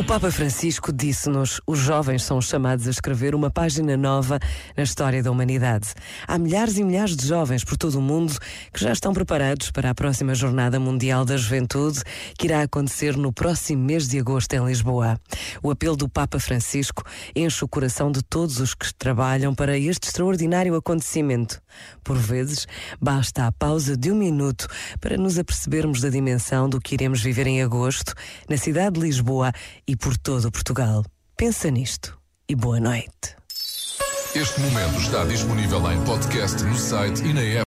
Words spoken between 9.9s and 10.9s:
a próxima Jornada